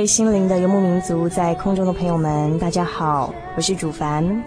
[0.00, 4.42] 位心灵的游牧民族，在空中的朋友们，大家好，我是主凡，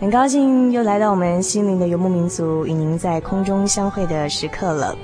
[0.00, 4.96] 很高兴又来到我们心灵的游牧民族与您在空中相会的时刻了。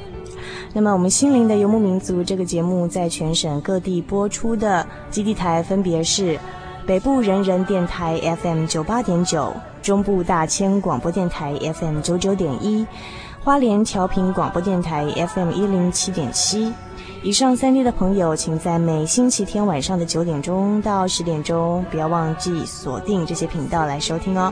[0.73, 6.39] 那么，我们心灵的游牧民族这个节目在全省各地播出的基地台分别是
[6.87, 12.86] 北部人人电台 FM 九八点九，中部大千广播电台 FM 九九点一，
[13.45, 15.05] 花莲调频广播电台
[15.35, 16.73] FM 一零七点七。
[17.23, 24.51] 以上三地的朋友，请在每星期天晚上的九点钟到十点钟，不要忘记锁定这些频道来收听哦。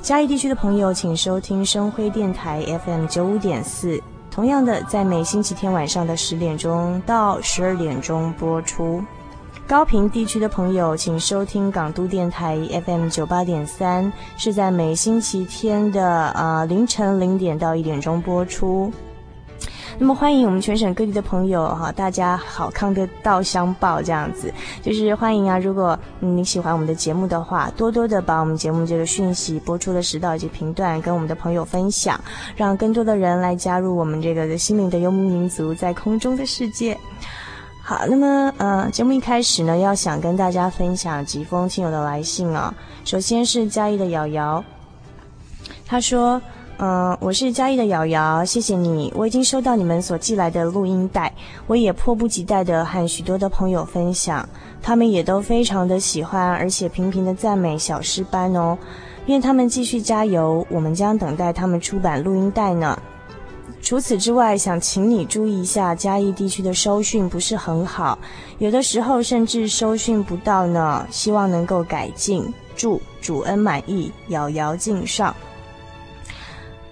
[0.00, 4.00] 嘉义地区的朋友，请收听生辉电台 FM 九五点四，
[4.30, 9.02] 同样的，在每星期天晚上的十点钟到十二点钟播出。
[9.66, 12.56] 高平地区的朋友，请收听港都电台
[12.86, 18.92] FM 九八点三，是在每星期天的、呃、凌晨零点到一点钟播出。
[20.00, 25.58] 那么欢迎我们全省各地的朋友哈，大家好康的到相报这样子，就是欢迎啊！
[25.58, 32.18] 如果你喜欢我们的节目的话，多多的把我们节目这个讯息播出的时道以及频段跟我们的朋友分享，
[32.54, 36.96] 让更多的人来加入我们这个心灵的游牧民族在空中的世界。
[37.82, 42.72] 好，那么呃，节目一开始呢，要想跟大家分享几封亲友的来信啊。
[43.04, 44.64] 首先是嘉义的瑶瑶，
[45.84, 46.40] 他说。
[46.80, 51.32] 嗯，我是嘉义的瑶瑶，谢谢你，我已经收到你们所寄来的录音带，
[51.66, 54.48] 我也迫不及待的和许多的朋友分享，
[54.80, 58.78] 他们也都非常的喜欢，而且频频的赞美小诗班哦，
[59.26, 62.96] 愿他们继续加油，我们将等待他们出版录音带呢。
[63.82, 68.16] 除此之外，想请你注意一下嘉义地区的收讯不是很好，
[68.58, 75.34] 有的时候甚至收讯不到呢，希望能够改进，祝主恩满意，瑶瑶敬上。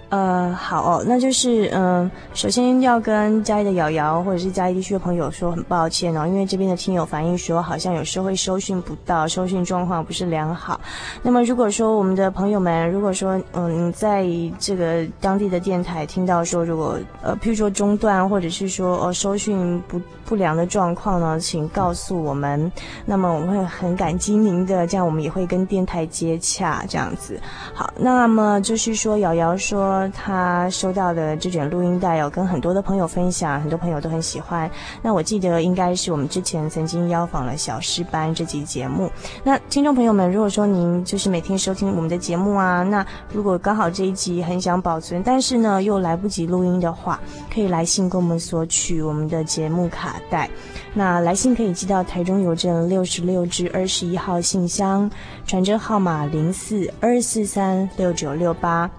[0.09, 10.79] 呃，好哦，那就是嗯、首先要跟嘉义的瑶瑶或者是嘉义地区的朋友说很抱歉哦，因为这边的听友反映说，好像有时候会收讯不到，收讯状况不是良好。
[11.21, 14.25] 那么如果说我们的朋友们，如果说嗯，在
[14.57, 22.71] 这个当地的电台听到说，如果呃，譬如说中断或者是说呃收讯不不良的状况呢，请告诉我们，
[23.05, 27.37] 那么我们会很感激您的，这样我们也会跟电台接洽这样子。
[27.73, 29.96] 好，那么就是说瑶瑶说。
[30.13, 34.69] 他收到的这卷录音带，有跟很多的朋友分享，很多朋友都很喜欢。
[35.01, 39.09] 那我记得应该是我们之前曾经邀访了小诗班这集节目。
[39.43, 47.19] 那听众朋友们，如果说您就是每天收听我们的节目啊，那如果刚好这一集很想保存，但是呢又来不及录音的话，
[47.53, 50.49] 可以来信跟我们索取我们的节目卡带。
[50.93, 55.09] 那来信可以寄到台中邮政六十六至二十一号信箱，
[55.45, 58.89] 传真号码零四二四三六九六八。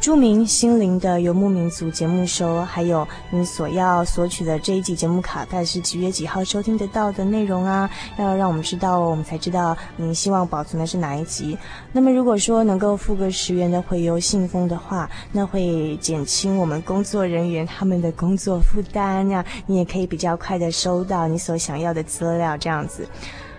[0.00, 7.88] 著名心灵的游牧民族节目收，还有你所要索取的这一集节目卡带是几月几号收听得到的内容啊？
[8.16, 11.56] 要让我们知道，我们才知道你希望保存的是哪一集。
[11.92, 23.06] 那么如果说能够付个十元的回邮信封的话，那会减轻我们工作人员他们的工作负担，那你也可以比较快的收到你所想要的资料，这样子。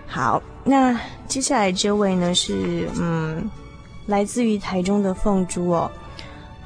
[0.07, 3.47] 好，那接下来这位呢是嗯，
[4.07, 5.91] 来自于台中的凤珠哦。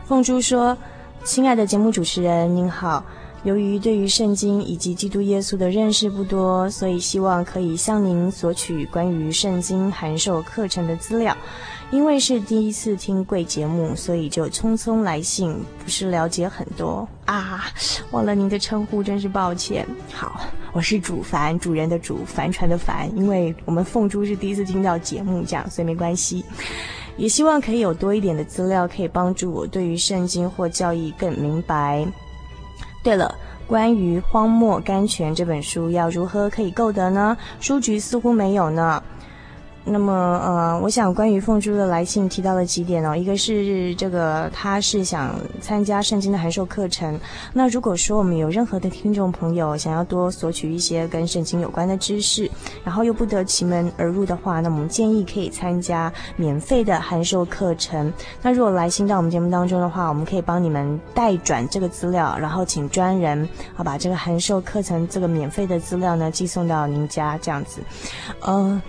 [0.07, 0.77] 凤珠说
[1.25, 3.03] ：“亲爱的节目主持人，您好，
[3.43, 11.35] 由于对于圣经以及基督耶稣的认识不多，所以希望可以向您索取关于圣经函授课程的资料。
[11.89, 17.65] 因为是第一次听贵节目，所以就匆匆来信，不是了解很多啊，
[18.11, 19.87] 忘了您的称呼，真是抱歉。
[20.11, 20.41] 好，
[20.71, 23.09] 我是主凡，主人的主，帆船的帆。
[23.17, 26.45] 因为我们凤珠是第一次听到节目，这样，所以没关系。
[27.17, 32.05] 也希望可以有多一点的资料，可以帮助我对于圣经或教义更明白。
[33.03, 33.33] 对了，
[33.67, 37.37] 关于《荒漠甘泉》这本书，要如何可以购得呢？
[37.59, 39.01] 书局似乎没有呢。
[39.87, 47.19] 那么，呃，我想关于凤珠的来信提到了几点哦，一个是这个他是想参加圣经的函授课程。
[47.53, 52.49] 那如果说我们有任何的听众朋友想要多索取一些跟圣经有关的知识，
[52.83, 58.11] 然后又不得其门而入的话，那我们建议可以参加免费的函授课程。
[58.41, 63.47] 那如果来信到我们节目当中的话，我们可以帮你们代转这个资料，然后请专人
[63.77, 67.81] 啊把这个函授课程这个免费的资料呢寄送到您家这样子，
[68.41, 68.81] 呃。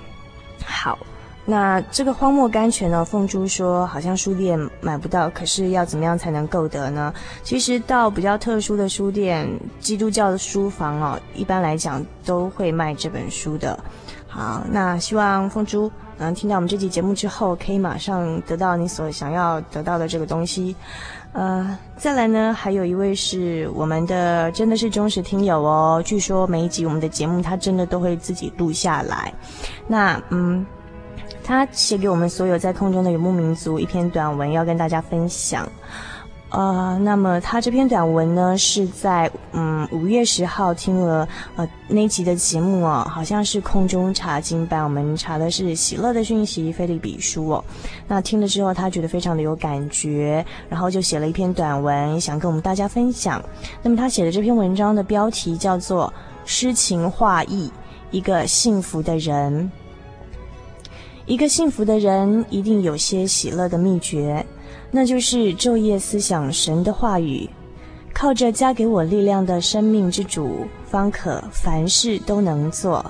[0.68, 0.98] 好，
[1.44, 3.04] 那这个荒漠甘泉呢？
[3.04, 7.14] 凤珠说好像书店买不到，可是要怎么样才能购得呢？
[7.44, 9.48] 其实到比较特殊的书店，
[9.78, 13.78] 基督教的书房哦，一般来讲都会卖这本书的。
[14.26, 20.74] 好，那希望凤珠能听到我们这期节目之后，可以马上得到你所想要得到的这个东西。
[21.36, 26.02] 呃，再来呢，还有一位是我们的，真的是忠实听友哦。
[26.02, 29.30] 据说每一集我们的节目，他真的都会自己录下来。
[29.86, 30.64] 那嗯，
[31.44, 35.68] 他写给我们所有在空中的游牧民族一篇短文，要跟大家分享。
[36.48, 47.64] 呃，那么他这篇短文呢，是在嗯五月十号听了呃那一集的节目哦，好像是空中查经班，我们查的是喜乐的讯息菲利比书哦。
[48.06, 53.44] 那听了之后，他觉得非常的有感觉，然后就写了一篇短文，想跟我们大家分享。
[53.82, 56.06] 那么他写的这篇文章的标题叫做
[56.44, 57.70] 《诗情画意：
[58.12, 59.62] 一个幸福的人》。
[61.26, 64.46] 一个幸福的人一定有些喜乐的秘诀。
[64.90, 67.48] 那就是昼夜思想神的话语，
[68.14, 73.04] 靠着加给我力量的生命之主，方可凡事都能做，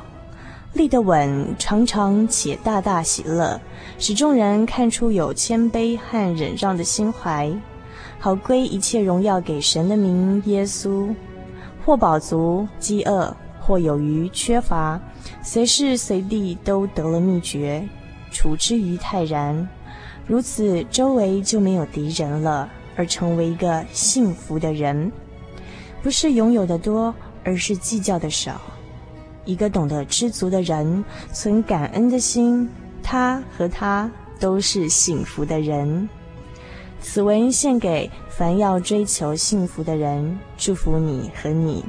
[0.72, 3.60] 立得稳，常常且大大喜乐，
[3.98, 7.52] 使众人看出有谦卑和忍让的心怀，
[8.18, 11.14] 好归一切荣耀给神的名耶稣。
[11.84, 15.00] 或饱足饥饿，或有余缺乏，
[15.40, 17.88] 随时随地都得了秘诀，
[18.32, 19.68] 处之于泰然。
[20.26, 25.10] 如此，周围就没有敌人了，而成为一个幸福的人。
[26.02, 27.14] 不是拥有的多，
[27.44, 28.60] 而是计较的少。
[29.44, 32.68] 一个懂得知足的人，存感恩的心，
[33.02, 36.08] 他和他都是幸福的人。
[37.00, 41.84] 此文献给凡要追求幸福的人，祝福你和你。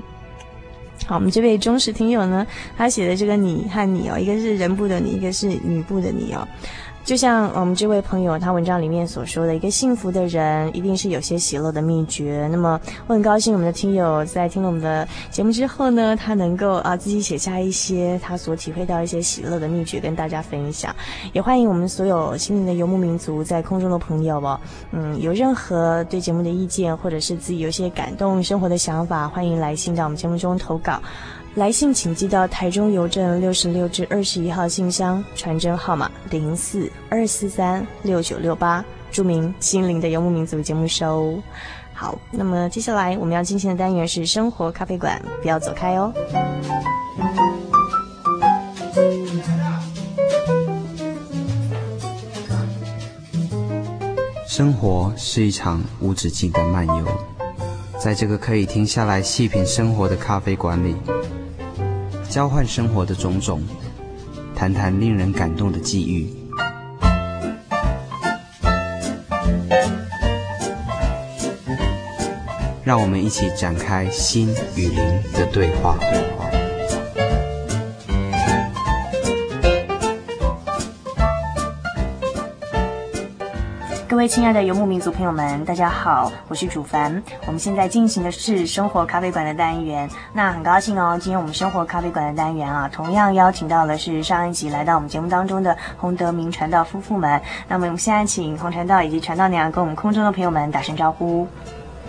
[1.07, 2.45] 好，我们这位忠实听友呢，
[2.77, 6.47] 他写的这个“你”和“你”哦，一个是人部的“你”，一个是女部的“你”哦。
[7.07, 12.49] 就像我们这位朋友他文章里面所说的，一个幸福的人一定是有些喜乐的秘诀。
[12.51, 12.77] 那么
[13.07, 20.93] 我很高兴我们的听友在听了我们的节目之后呢，他能够啊自己写下一些他所体会到一些喜乐的秘诀跟大家分享。
[21.31, 24.59] 也欢迎我们所有心灵的游牧民族在空中的朋友哦，
[24.91, 31.01] 嗯，有任何对节目的意见或者是自己有些感动生活的想法，欢迎来信到我们节目中投稿。
[31.57, 41.41] 来信请寄到台中邮政六十六至二十一号信箱，传真号码零四二四三六九六八，注明“心灵的游牧民族”节目收。
[41.95, 46.13] 好，那么接下来我们要进行的单元是生活咖啡馆，不要走开哦。
[54.47, 57.07] 生活是一场无止境的漫游，
[57.99, 60.95] 在这个可以停下来细品生活的咖啡馆里。
[62.29, 63.61] 交换生活的种种，
[64.55, 66.29] 谈谈令人感动的际遇，
[72.83, 74.97] 让我们一起展开心与灵
[75.33, 75.97] 的对话。
[84.27, 87.23] 亲爱的游牧民族朋友们，大家好，我是主凡。
[87.45, 90.09] 我们现在进行的是生活咖啡馆的单元。
[90.33, 97.41] 那很高兴哦，今天我们生活咖啡馆的单元啊，同样邀请到的是上一集来到我们节目当中的洪德明传道夫妇们。
[97.69, 101.47] 那么我们现在请洪传道以及传道娘跟我们空中的朋友们打声招呼。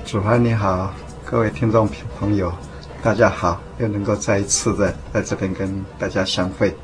[0.05, 0.91] 主凡你好，
[1.25, 2.53] 各位听众朋友，
[3.01, 6.77] 大家好，又能够再一次的在这边跟大家相会。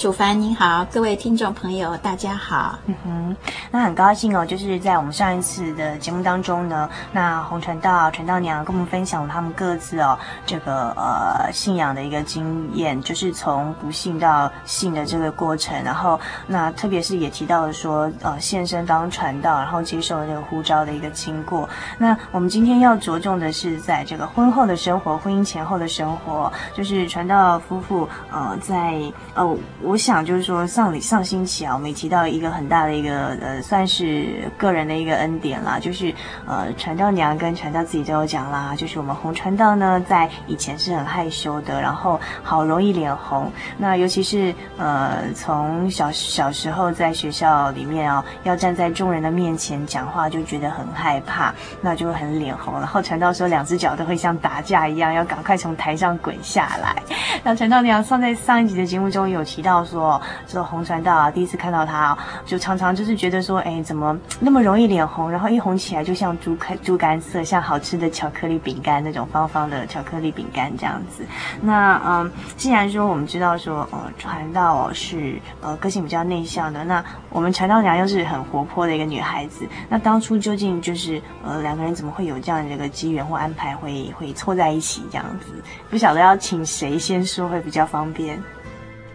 [0.00, 2.78] 主凡您好，各位听众朋友大家好。
[2.86, 3.36] 嗯哼，
[3.70, 15.84] 那很高兴哦，就是在我们上一次的节目当中呢，那红传道、传道娘跟我们分享了他们各自哦这个呃信仰的一个经验，就是从不信到信的这个过程。
[15.84, 21.68] 然后那特别是也提到了说呃献身当传道，然后接受了这个呼召的一个经过。
[21.98, 28.98] 那我们今天要着重的是在这个婚后的生活、婚姻前后的生活，就是传道夫妇呃在
[29.34, 29.54] 呃。
[29.82, 36.14] 我我想就是说，上礼上星期啊，我们也提到一个很大的一个呃，算是个人的一个恩典啦，就是
[36.46, 43.50] 呃，传道娘跟传道自己都有讲啦，就是我们红传道呢，在以前是很害羞的，然后好容易脸红。
[43.76, 52.74] 那尤其是呃，从小小时候在学校里面哦，要站在众人的面前讲话，就觉得很害怕，那就会很脸红。
[52.74, 56.94] 然后传道说，两只脚都会像打架一样，要赶快从台上滚下来。
[57.42, 59.79] 那传道娘上在上一集的节目中有提到。
[59.84, 65.30] 说说红传道啊，第一次看到他，就常常就是觉得说，哎，怎么那么容易脸红？
[65.30, 71.24] 然后一红起来就像猪肝猪肝色，像好吃的巧克力饼干那种方方的巧克力饼干这样子。
[71.60, 85.46] 那嗯，既然说我们知道说，呃，传道是呃个性比较内向的，那我们传道娘又是很活泼的一个女孩子，那当初究竟就是呃两个人怎么会有这样的一个机缘或安排会会凑在一起这样子？
[85.88, 88.40] 不晓得要请谁先说会比较方便。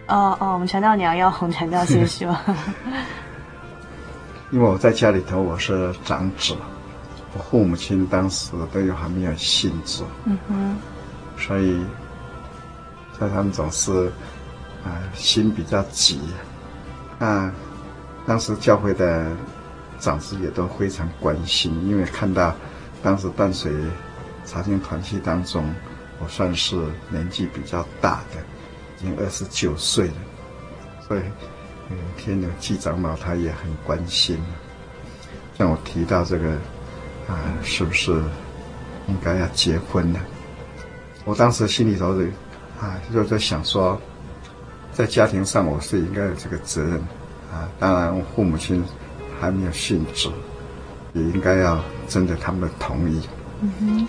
[0.07, 2.35] 哦哦，我们传道娘要红传道先说。
[4.51, 6.55] 因为我在家里头我是长子，
[7.33, 10.77] 我父母亲当时都有还没有信主，嗯哼，
[11.37, 11.83] 所以
[13.19, 14.07] 在他们总是
[14.83, 16.19] 啊、呃、心比较急。
[17.19, 17.51] 啊
[18.27, 19.31] 当时教会的
[19.99, 22.53] 长子也都非常关心，因为看到
[23.03, 23.71] 当时淡水
[24.45, 25.73] 查经团契当中，
[26.19, 26.75] 我算是
[27.09, 28.39] 年纪比较大的。
[28.97, 30.13] 已经二十九岁了，
[31.07, 31.21] 所以
[32.17, 34.37] 天有季长老他也很关心，
[35.57, 36.51] 像我提到这个
[37.27, 38.11] 啊，是不是
[39.07, 40.19] 应该要结婚呢？
[41.25, 42.25] 我当时心里头的
[42.79, 43.99] 啊，就在想说，
[44.91, 46.93] 在家庭上我是应该有这个责任
[47.51, 47.69] 啊。
[47.79, 48.83] 当然，我父母亲
[49.39, 50.29] 还没有殉职，
[51.13, 53.21] 也应该要征得他们的同意。
[53.61, 54.07] 嗯哼。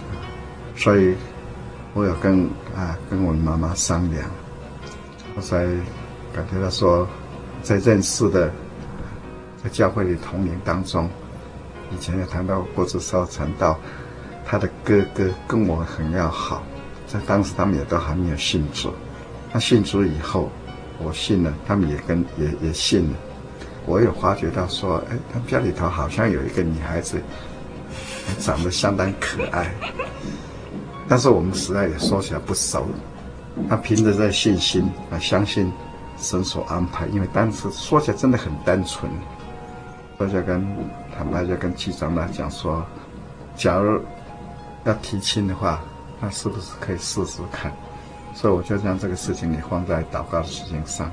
[0.76, 1.14] 所以，
[1.94, 4.28] 我有跟啊跟我妈妈商量。
[5.36, 5.66] 我才
[6.32, 7.06] 感觉到说，
[7.62, 8.50] 在认识的
[9.62, 11.08] 在教会里同龄当中，
[11.94, 13.78] 以前也谈到郭志超传道，
[14.46, 16.62] 他的哥哥跟我很要好，
[17.06, 18.90] 在当时他们也都还没有信主。
[19.52, 20.50] 那信主以后，
[20.98, 23.16] 我信了，他们也跟也 也信了。
[23.84, 27.20] 我有发觉到说，哎，他们家里头好像有一个女孩子，
[28.40, 29.70] 长得相当可爱，
[31.06, 32.88] 但是我们实在也说起来不熟。
[33.68, 35.72] 他凭着这信心啊，相信
[36.18, 39.10] 神所安排，因为当时说起来真的很单纯。
[40.18, 40.66] 我就跟
[41.16, 42.84] 坦白就跟季长老讲说，
[43.56, 44.00] 假如
[44.84, 45.80] 要提亲的话，
[46.20, 47.72] 那是不是可以试试看？
[48.34, 51.10] 所以我就将这个事情也放在祷告的事情上。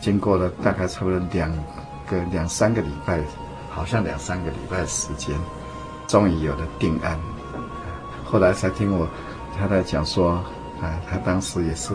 [0.00, 1.52] 经过了大概差不多两
[2.08, 3.20] 个两三个礼拜，
[3.70, 5.36] 好像两三个礼拜时间，
[6.06, 7.18] 终于有了定案。
[8.24, 9.06] 后来才听我
[9.58, 10.42] 太太讲说。
[10.80, 11.92] 啊，他当时也是，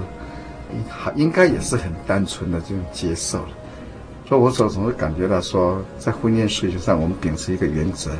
[0.71, 3.49] 应应该也是很单纯的这种接受了。
[4.27, 8.11] 所以我总总是感觉到说，在婚姻事情上，我们秉持一个原则，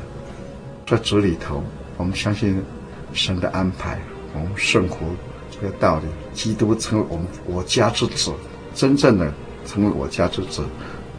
[0.86, 1.64] 在主里头，
[1.98, 2.62] 我们相信
[3.14, 4.00] 神的安排，
[4.34, 4.98] 我们顺服
[5.50, 6.06] 这个道理。
[6.34, 8.32] 基督成为我们我家之子，
[8.74, 9.34] 真正的
[9.66, 10.64] 成为我家之子。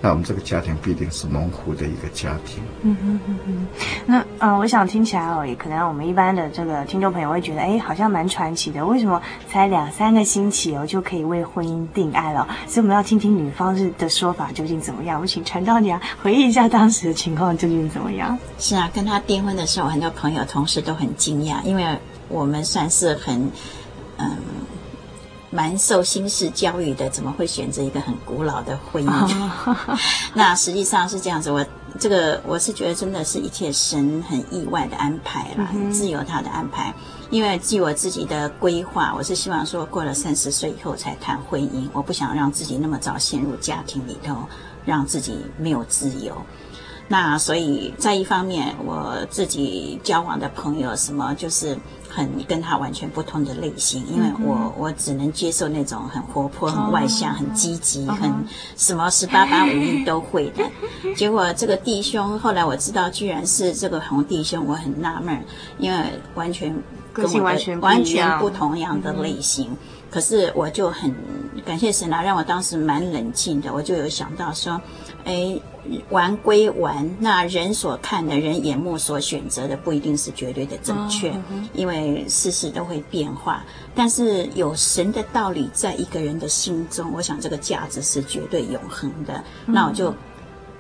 [0.07, 2.63] 那我们这个家庭必定是蒙福的一个家庭。
[2.83, 3.67] 嗯哼哼哼。
[4.07, 8.87] 那呃，我想听起来哦，也可能我们一般的这个听众朋友会觉得，哎，好像蛮传奇的。
[8.87, 12.47] 为什么才两三个星期哦，就可以为婚姻定案了？
[12.69, 15.21] 所以我们要听听女方是的说法究竟怎么样。
[15.21, 18.39] 我请传道娘回忆一下当时的情况究竟怎么样。
[18.61, 21.85] 是啊，跟他订婚的时候，很多朋友同事都很惊讶，因为
[22.29, 23.51] 我们算是很
[24.19, 24.37] 嗯。
[25.57, 29.51] 蛮受新式教育的，怎么会选择一个很古老的婚姻？
[30.35, 31.65] 那实际上是这样子，我
[31.99, 36.93] 这个我是觉得真的是一切神很意外的安排啦，很自由他的安排。
[37.31, 44.37] 因为据我自己的规划，我是希望说过了三十岁以后才谈婚姻，我不想让自己那么早陷入家庭里头，
[44.85, 46.37] 让自己没有自由。
[47.09, 51.79] 那所以在一方面，我自己交往的朋友什么就是
[52.17, 58.33] 很跟他完全不同的类型，因为我我只能接受那种很活泼、很外向、很积极、很
[58.75, 60.65] 什么十八般武艺都会的。
[61.15, 65.45] 结果这个弟兄后来我知道，居然是这个红弟兄，我很纳闷，
[65.79, 65.99] 因为
[66.35, 66.75] 完全
[67.13, 69.77] 跟我完全完全不同样的类型。
[70.11, 71.15] 可是我就很
[71.67, 74.81] 感谢神啊，让我当时蛮冷静的，我就有想到说，
[75.27, 75.61] 哎。
[76.11, 81.33] 玩归玩，那人所看的人眼目所选择的不一定是绝对的正确，
[81.73, 83.65] 因为事事都会变化。
[83.95, 89.45] 但是有神的道理在一个人的心中，我想这个价值是绝对永恒的。
[89.65, 90.13] 那我就。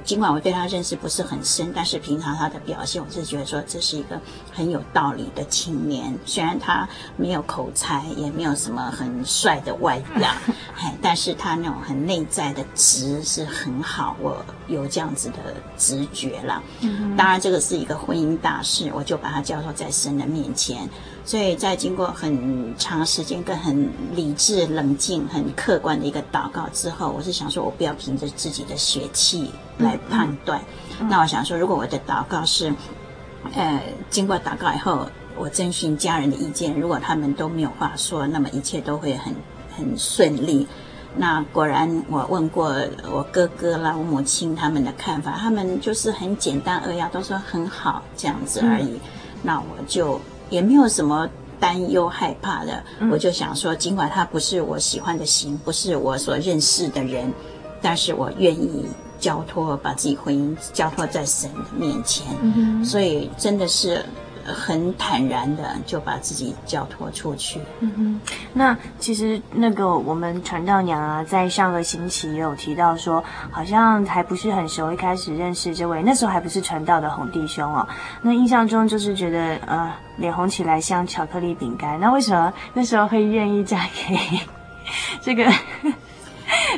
[0.06, 4.18] 尽管我对他认识不是很深，但是平常他的表现，我是觉得说这是一个
[4.52, 6.16] 很有道理的青年。
[6.24, 10.30] 虽然他没有口才，也没有什么很帅的外表，
[11.02, 15.38] 但是他那种很内在的直是很好，我有这样子的
[15.76, 16.62] 直觉了。
[17.18, 20.88] 当然，这个是一个婚姻大事，我就把他交托在神的面前。
[21.26, 30.60] 所以在经过很长时间跟很理智、冷静、很客观的一个祷告之后，我是想说，我不要凭着自己的血气来判断。
[31.10, 32.72] 那我想说，如果我的祷告是，
[33.54, 35.04] 呃，经过祷告以后，
[35.36, 39.34] 我征询家人的意见，如果他们都没有话说，那么一切都会很
[39.76, 40.64] 很顺利。
[41.16, 42.72] 那果然，我问过
[43.10, 48.90] 我哥哥啦、我母亲他们的看法，他们就是很简单扼要，都说很好这样子而已。
[48.92, 49.00] 嗯、
[49.42, 50.20] 那我就。
[50.50, 57.32] 也没有什么担忧害怕的，嗯、我就想说，尽管他不是我喜欢的型，不是我所认识的人，
[57.80, 58.86] 但是我愿意
[59.18, 64.04] 交托，把自己婚姻交托在神的面前，嗯、所以真的是。
[64.46, 67.60] 很坦然的就把自己交托出去。
[67.80, 68.20] 嗯哼，
[68.52, 77.86] 那其实那个我们传道娘啊，在上个星期也有提到说，好像还不是很熟，一开始认识这位，那时候还不是传道的红弟兄哦。
[78.22, 81.98] 那印象中就是觉得呃，脸红起来像巧克力饼干。
[82.00, 84.18] 那为什么那时候会愿意嫁给
[85.20, 85.44] 这个？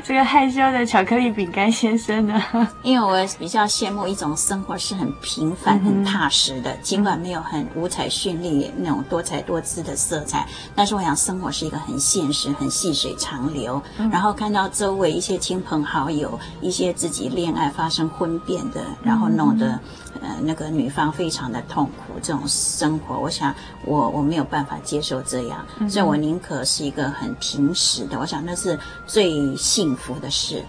[0.05, 2.43] 这个害羞的巧克力饼干先生呢？
[2.83, 13.81] 因为我比较羡慕一种生活是很平凡、很踏实的，尽管没有很五彩绚丽那种多彩多姿的色彩，但是我想生活是一个很现实、很细水长流。
[14.11, 19.79] 然后看到周围一些亲朋好友，一些自己恋爱发生婚变的，然后弄得。
[20.21, 30.65] 呃，那个女方非常的痛苦，这种生活，我想我我没有办法接受这样，嗯、所以我宁可是一个很平实的，我想那是最幸福的事。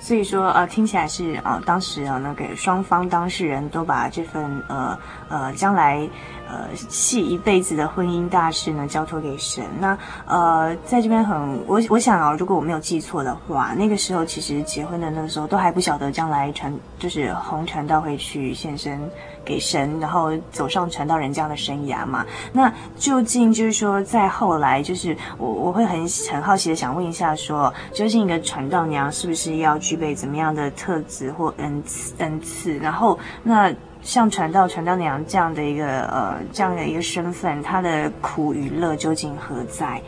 [0.00, 4.96] 所以说，呃，听起来是啊、呃，当时啊，那个双方当事人都把这份呃
[5.28, 6.08] 呃将来
[6.48, 9.64] 呃系一辈子的婚姻大事呢交托给神。
[9.78, 18.98] 那呃，在这边很我我想啊，如果我没有记错的话，那个时候其实结婚的那个时候都还不晓得将来传就是红传道会去献身。
[19.44, 22.26] 给神，然后走上传道人这样的生涯嘛？
[22.52, 32.76] 那究竟就是说，在后来，就是我我会很很好奇的想问一下说，说究竟一个传道娘是不是要具备怎么样的特质或恩赐恩赐？
[32.76, 33.72] 然后，那
[34.08, 40.00] 像传道传道娘这样的一个呃这样的一个身份，他的苦与乐究竟何在？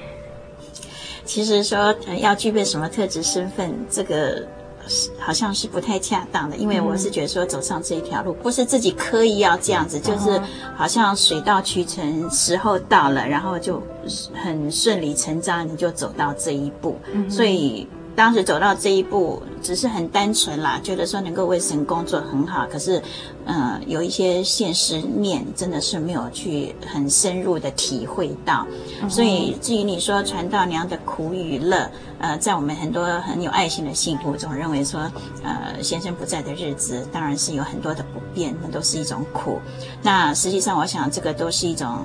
[1.26, 4.42] 其实说要具备什么特质身份，这个。
[5.20, 10.40] 好像是不太恰当的，因为我是觉得说走上这一条路，不是自己刻意要这样子，就是
[10.74, 13.80] 好像水到渠成，时候到了，然后就
[14.34, 17.86] 很顺理成章，你就走到这一步，所以。
[18.20, 22.66] 当时走到这一步，只是很单纯啦，觉得说能够为神工作很好。
[22.70, 23.02] 可是，
[23.46, 28.66] 呃，有一些现实面真的是没有去很深入的体会到。
[29.08, 35.10] 所以，至于你说传道娘的苦与乐，呃，在我们很多很有爱心的信徒总认为说，
[35.42, 39.58] 呃，先生不在的日子，当然是有很多的不便，那都是一种苦。
[40.02, 42.04] 那实际上，我想这个都是一种。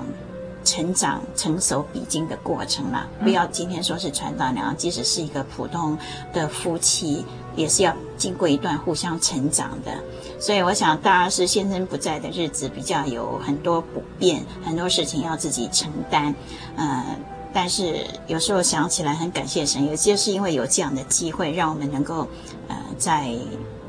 [0.66, 5.96] 成长、成熟、必经的过程啦，不要今天说是传道娘，即使是一个普通
[6.32, 7.24] 的夫妻，
[7.54, 9.92] 也是要经过一段互相成长的。
[10.40, 16.34] 所以，我想，当然是先生不在的日子，比较有很多不便，很多事情要自己承担。
[16.76, 17.16] 呃，
[17.54, 22.26] 但是有时候想起来，很感谢神，有些是因为有这样的机会，让我们能够
[22.66, 23.30] 呃，在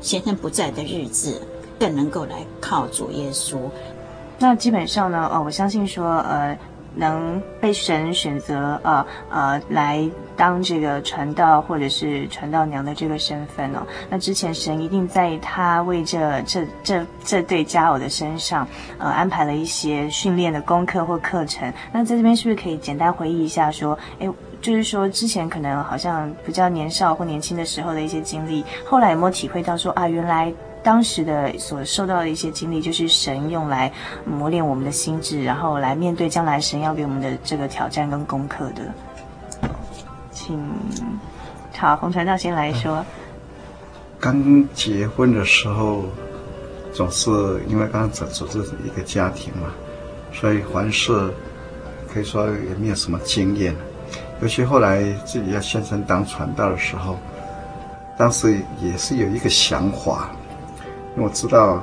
[0.00, 1.42] 先生不在的日子，
[1.76, 3.58] 更能够来靠主耶稣。
[4.38, 6.56] 那基本上呢，呃，我相信说，呃，
[6.94, 18.66] 能被神选择，呃呃，来当这个传道或者是传道娘的这个身份哦，那之前神一定在他为这这这这对佳偶的身上，
[18.98, 21.72] 呃，安排了一些训练的功课或课程。
[21.92, 30.52] 那在这边是不是可以简单回忆一下，说，诶，就是说之前可能好像比较年少或年轻的时候的一些经历，后来有没有体会到说啊，原来。
[30.82, 33.92] 当时的所受到的一些经历，就是神用来
[34.24, 38.82] 磨练我们的心智，然后来面对将来神要给我们的这个挑战跟功课的。
[40.30, 40.58] 请，
[41.76, 43.04] 好，洪传道先来说。
[44.20, 46.04] 刚结婚的时候，
[46.92, 47.30] 总是
[47.68, 49.68] 因为刚刚组组织一个家庭嘛，
[50.32, 51.12] 所以凡事
[52.12, 53.74] 可以说也没有什么经验。
[54.40, 57.16] 尤其后来自己要献身当传道的时候，
[58.16, 60.30] 当时也是有一个想法，
[61.18, 61.82] 因为我知道，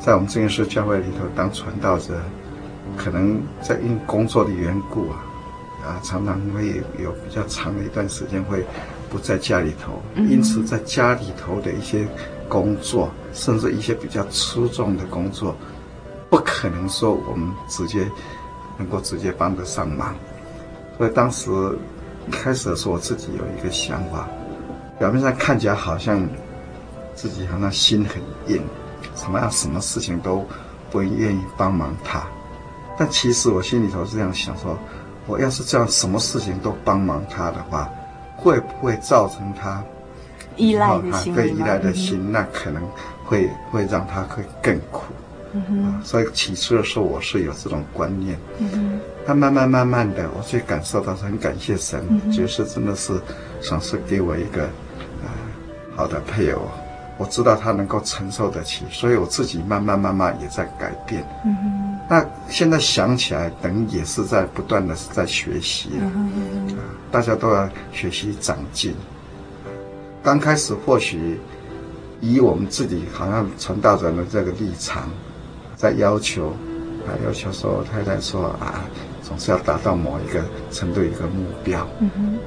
[0.00, 2.20] 在我们这件事教会里头当传道者，
[2.96, 5.22] 可能在因工作的缘故啊，
[5.86, 8.66] 啊，常常会有比较长的一段时间会。
[9.08, 12.04] 不在家里头，因此在家里头的一些
[12.48, 15.54] 工作，甚至一些比较粗重的工作，
[16.28, 18.04] 不可能说我们直接
[18.76, 20.12] 能够直接帮得上忙。
[20.98, 21.48] 所以当时
[22.26, 24.28] 一开始的时候，我自己有一个想法，
[24.98, 26.20] 表面上看起来好像
[27.16, 28.62] 自己好像心很硬，
[29.16, 30.46] 什么样什么事情都
[30.90, 32.22] 不愿意帮忙他。
[32.96, 34.78] 但其实我心里头是这样想说，
[35.26, 37.90] 我要是这样什么事情都帮忙他的话。
[38.38, 39.82] 会不会造成他
[40.56, 41.34] 依赖的心？
[41.34, 42.82] 对，依赖的心，嗯、那可能
[43.24, 45.04] 会会让他会更苦。
[45.52, 46.02] 嗯、啊。
[46.04, 48.38] 所以起初的时候，我是有这种观念。
[49.26, 53.18] 但慢慢慢慢的，我去感受到很感谢神，觉得、嗯、真的是
[53.62, 54.64] 赏赐给我一个
[55.24, 55.30] 呃
[55.96, 56.60] 好的配偶。
[57.18, 61.24] 我知道他能够承受得起，所以我自己慢慢慢慢也在改变。
[62.08, 66.04] 那现在想起来，等于也是在不断的在学习了。
[66.14, 66.32] 嗯
[66.68, 66.76] 哼。
[67.10, 68.94] 大家都要学习长进。
[70.22, 71.40] 刚开始或许
[72.20, 75.08] 以我们自己好像传道者的这个立场，
[75.76, 76.48] 在要求
[77.06, 78.84] 啊，要求说太太说啊，
[79.22, 81.86] 总是要达到某一个程度一个目标。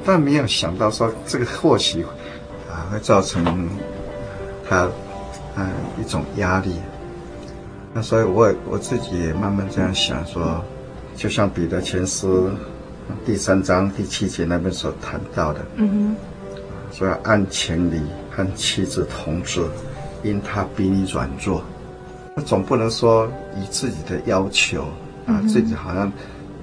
[0.06, 2.04] 但没有想到说这个或许
[2.70, 3.68] 啊会造成
[4.70, 4.88] 他
[5.58, 5.68] 嗯
[6.00, 6.76] 一种压力。
[7.92, 10.64] 那所以我我自己也慢慢这样想说，
[11.16, 12.50] 就像彼得前书。
[13.26, 19.66] 第三章第七节那边所谈到的，嗯哼，说要按情理和妻子同治，
[20.22, 21.64] 因他比你软弱，
[22.36, 23.28] 那总不能说
[23.58, 24.84] 以自己的要求
[25.26, 26.12] 啊，自己好像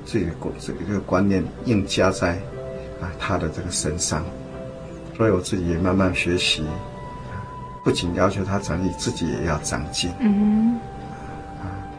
[0.05, 2.35] 自己的这个这个观念硬加在
[3.01, 4.25] 啊他的这个身上，
[5.17, 6.63] 所以我自己也慢慢学习，
[7.87, 10.81] 不仅要求他长进，自己也要长进，嗯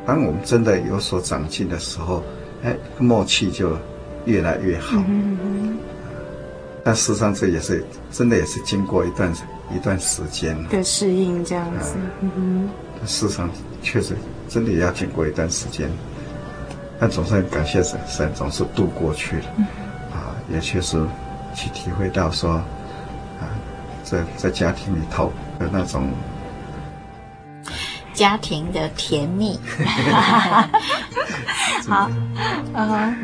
[0.05, 2.21] 当我们真的有所长进的时候，
[2.63, 3.77] 哎，默契就。
[4.25, 5.77] 越来越好，嗯嗯，
[6.83, 9.31] 但事实上这也是真的，也是经过一段
[9.73, 10.53] 一段时间。
[10.67, 11.95] 的适应这样子。
[12.19, 13.49] 嗯哼，事实上
[13.81, 14.17] 确实
[14.49, 15.89] 真的也要经过一段时间，
[16.99, 19.45] 但总算感谢神，神总是度过去了。
[19.55, 19.65] 嗯、
[20.11, 21.01] 啊，也确实
[21.55, 22.65] 去体会到说，啊，
[24.09, 26.09] 在在家庭里头的那种
[28.13, 29.59] 家庭的甜蜜。
[31.87, 32.09] 好，
[32.73, 33.15] 嗯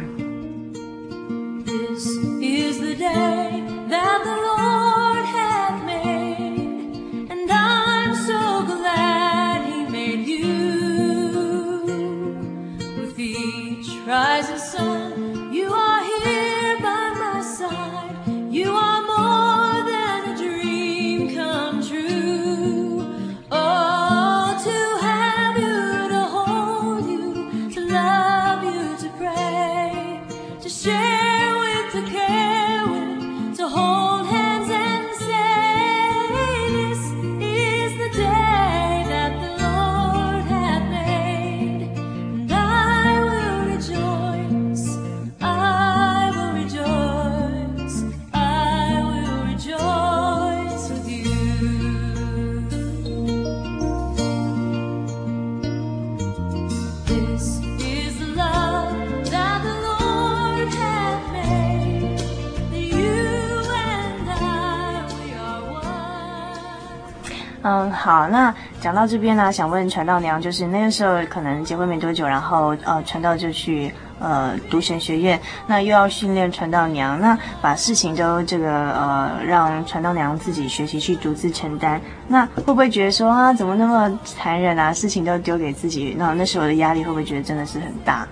[67.66, 84.92] 嗯，好，那讲到这边呢，想问传道娘，就是那个时候可能结婚没多久，然后呃，传道就去呃读神学院，那又要训练传道娘，那把事情都这个呃让传道娘自己学习去独自承担，那会不会觉得说啊，怎么那么残忍啊？
[84.92, 88.28] 事情都丢给自己，那那时候的压力会不会觉得真的是很大？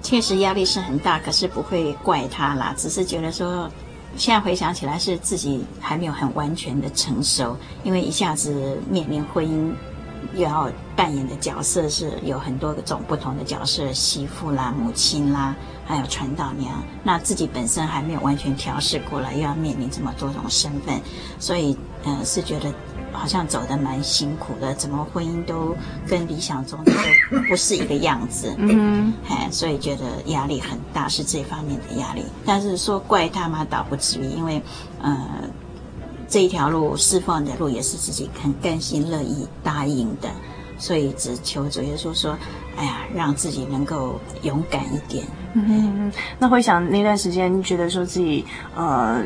[0.00, 3.68] 确实压力是很大，可是不会怪他啦，只是觉得说。
[4.16, 9.72] 现在回想起来，是自己还没有很完全的成熟，因为一下子面临婚姻，
[10.34, 16.82] 又要扮演的角色是有很多种不同的角色，媳妇啦、母亲啦，还有传道娘。
[17.02, 21.00] 那自己本身还没有完全调试过来，又要面临这么多种身份，
[21.38, 22.72] 所以，呃，是觉得
[23.14, 25.74] 好像走得蛮辛苦的，怎么婚姻都
[26.06, 26.92] 跟理想中的
[27.30, 32.24] 都不是一个样子，嗯，哎，所以觉得压力很大，是这方面的压力。
[32.44, 33.64] 但是说怪他吗？
[33.70, 34.60] 倒不至于，因为
[35.00, 35.18] 呃，
[36.28, 40.28] 这一条路释放的路也是自己很甘心乐意答应的，
[40.76, 42.36] 所以只求主耶稣说，
[42.76, 45.24] 哎呀，让自己能够勇敢一点。
[45.54, 49.22] 嗯嗯，那回想那段时间，觉得说自己呃。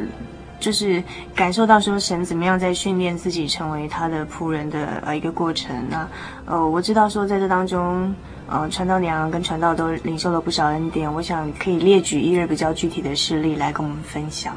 [0.69, 1.03] 就是
[1.35, 5.75] 感受到说神怎么样在训练自己成为他的仆人的呃一个过程。
[5.89, 6.07] 那
[6.45, 8.15] 呃我知道说在这当中，
[8.47, 11.11] 呃传道娘跟传道都领受了不少恩典。
[11.11, 14.55] 我想可以列举一二比较具体的事例来跟我们分享。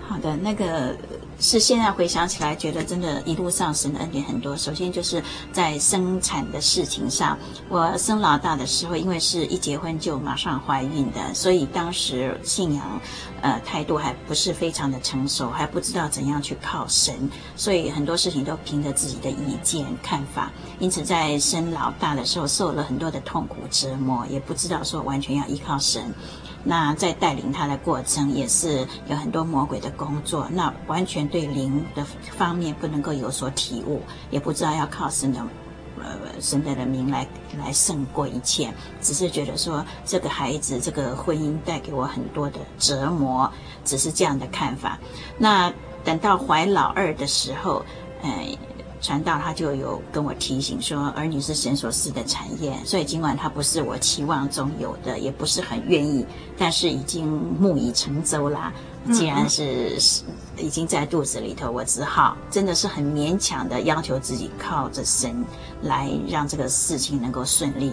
[0.00, 0.96] 好的，那个。
[1.42, 4.56] 是现在回想起来，觉得真的一路上神的恩典很多。
[4.56, 7.36] 首先就是在生产的事情上，
[7.68, 13.00] 我生老大的时候，因为是一结婚就马上怀孕的，所以当时信仰，
[13.40, 20.52] 呃，态度还不是非常的成熟，还不知道怎样去靠神，所以很多事情都凭着自己的意见看法。
[20.78, 26.14] 因此在生老大的时候，受了很多的痛苦折磨，也不知道说完全要依靠神。
[26.64, 30.48] 那在带领他的过程，也是有很多魔鬼的工作。
[30.50, 32.04] 那完全对灵的
[32.36, 35.40] 方面不能够有所体悟，也不知道要靠神的，
[36.00, 37.26] 呃，神的名来
[37.58, 38.72] 来胜过一切。
[39.00, 43.50] 只是觉得说这个孩子，这个婚姻带给我很多的折磨，
[43.84, 44.98] 只是这样的看法。
[45.38, 45.72] 那
[46.04, 47.84] 等到怀老二的时候，
[48.22, 48.30] 呃。
[49.02, 56.24] 传道他就有跟我提醒说，儿女是神所赐的产业，所以尽管他不是我期望中有的，也不是很愿意，
[56.56, 58.72] 但是已经木已成舟啦。
[59.12, 59.98] 既然是
[60.56, 65.44] 已经在肚子里头，我只好真的是很勉强的要求自己靠着神
[65.82, 67.92] 来让这个事情能够顺利。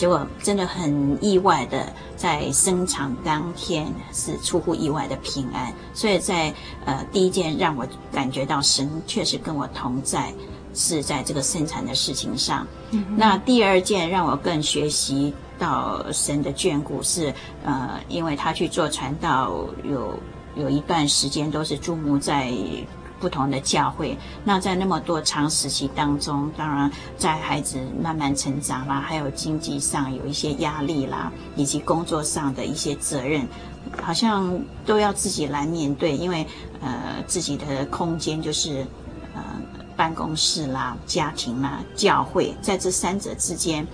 [0.00, 5.70] 结果真的很意外的，在生产当天是出乎意外的平安。
[5.92, 6.50] 所以在
[6.86, 10.32] 呃第一件让我感觉到神确实跟我同在。
[10.72, 17.34] 是在这个生产的事情上，嗯、那第二件让我更学习到神的眷顾是，
[17.64, 20.16] 呃，因为他去做传道，有
[20.54, 22.52] 有一段时间都是注目在
[23.20, 24.16] 不同的教会。
[24.42, 33.46] 那在那么多长时期当中，当然在孩子慢慢成长啦，还有经济上有一些压力啦，以及工作上的一些责任，
[34.02, 36.46] 好像都要自己来面对，因为
[36.80, 38.86] 呃自己的空间就是
[39.34, 39.42] 呃。
[39.96, 43.86] 办公室啦、家庭啦、教会，在这三者之间，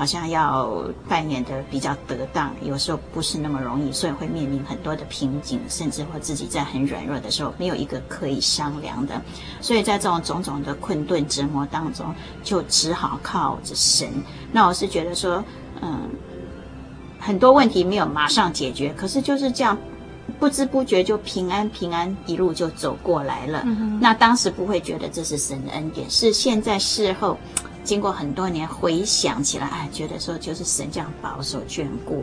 [0.00, 9.20] 好像要扮演的比较得当，有时候不是那么容易，所以会面临很多的瓶颈，甚至或自己在很软弱的时候，没有一个可以商量的，
[9.60, 14.08] 所以在这种种种的困顿折磨当中，就只好靠着神。
[14.50, 15.44] 那我是觉得说，
[15.82, 16.08] 嗯，
[17.18, 19.76] 很多问题没有马上解决，可是就是这样。
[20.38, 23.62] 不知不觉就平安平安一路就走过来了。
[23.66, 27.36] 嗯、那当时不会觉得这是神的恩典，是现在事后，
[27.90, 32.22] 经过很多年回想起来，哎，觉得说就是神这样保守眷顾。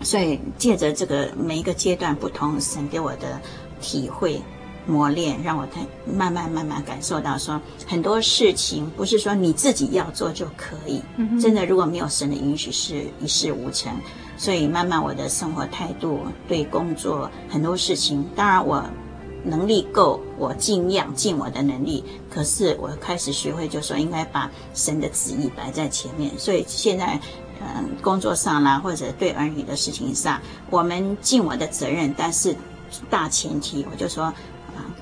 [0.00, 3.40] 所以借着这个每一个阶段不同，神给我的
[3.80, 4.40] 体会
[4.86, 5.66] 磨练，让我
[6.06, 11.02] 慢慢慢慢感受到说很多事情不是说你自己要做就可以。
[11.16, 13.92] 嗯、真的如果没有神的允许，是一事无成。
[14.36, 18.84] 所以慢慢我的生活态度，对工作很多事情，当然我
[19.46, 22.04] 能力够，我尽量尽我的能力。
[22.28, 26.36] 可是我开始学会，就说应该把神的旨意摆在前面。
[26.38, 27.20] 所以现在，
[27.60, 32.54] 嗯，工作上啦，或者对儿女的事情上，我们尽我的责任，但是
[33.08, 34.34] 大前提，我就说，啊，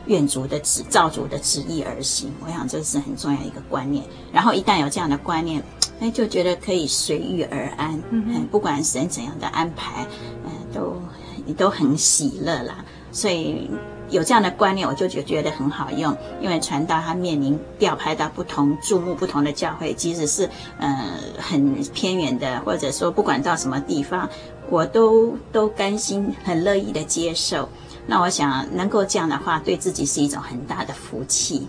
[0.07, 2.30] 愿主的旨，照主的旨意而行。
[2.44, 4.04] 我想这是很重要一个观念。
[4.33, 5.62] 然后一旦有这样的观念。
[6.00, 10.04] 哎，就觉得可以随遇而安，嗯，不管神怎样的安排，
[10.44, 11.00] 嗯，都
[11.46, 12.85] 你都很喜乐啦。
[13.12, 13.70] 所以
[14.14, 16.16] 有这样的观念，我就觉觉得很好用。
[16.40, 20.48] 因为传道他面临调派到不同、注目不同的教会，即使是
[20.79, 20.88] 呃
[21.37, 24.31] 很偏远的，或者说不管到什么地方，
[24.70, 27.68] 我都都甘心、很乐意的接受。
[28.07, 31.66] 那我想能够这样的话，对自己是一种很大的福气。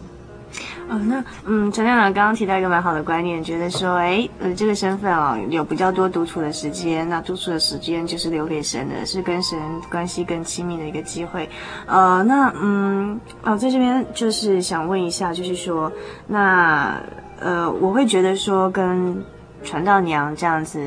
[0.88, 11.50] 哦，那嗯，传道长刚刚提到一个蛮好的观念，觉得说，哎，呃，这个身份哦，有比较多独处的时间，那独处的时间就是留给神的，是跟神关系更亲密的一个机会。
[11.86, 15.92] 呃，那嗯，哦，在这边就是想问一下，就是说，
[16.28, 17.02] 那
[17.40, 19.24] 呃，我会觉得说跟。
[19.66, 20.80] 传道娘这样子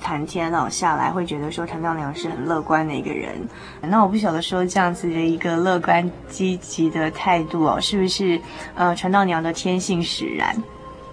[0.00, 3.34] 谈天哦下来，会觉得说传道娘是很乐观的一个人。
[3.80, 8.40] 那我不晓得说这样子的一个乐观积极的态度哦，是不是
[8.74, 10.54] 呃传道娘的天性使然？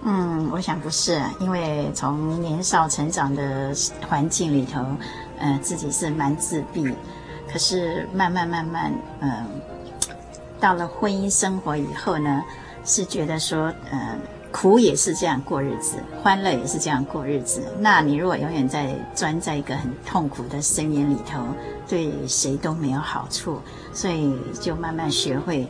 [0.04, 3.72] 嗯，我想不是，因为从年少成长的
[4.08, 4.86] 环境里头，
[5.40, 6.94] 呃，自己是蛮自闭，
[7.52, 9.32] 可是慢慢慢慢，嗯、
[10.60, 12.44] 到了婚姻生活以后呢。
[12.86, 14.18] 是觉得说，呃，
[14.54, 17.62] 苦也是这样过日子，欢乐也是这样过日子。
[17.80, 21.44] 那你如果永远在钻在一个很痛苦的深渊里头，
[21.90, 23.60] 对谁都没有好处。
[23.92, 25.68] 所以就慢慢学会，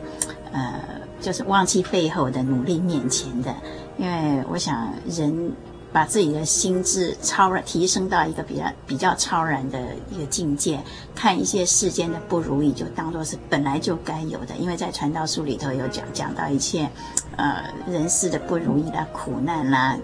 [0.52, 0.80] 呃，
[1.20, 3.52] 就是忘记背后的努力面前的。
[3.96, 5.52] 因为我想人。
[5.94, 9.78] 把自己的心智超然提升到一个比较比较超然的
[10.10, 10.82] 一个境界，
[11.14, 14.56] 看一些世间的不如意，就当做是本来就该有的。
[14.56, 16.90] 因为在传道书里头有讲讲到一切，
[17.36, 19.96] 呃，人世的不如意啦、苦难啦，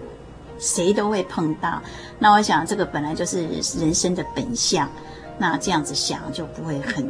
[0.59, 1.81] 谁都会碰到。
[2.19, 3.47] 那我想这个本来就是
[3.79, 4.89] 人生的本相，
[5.37, 7.07] 那这样子想就不会很。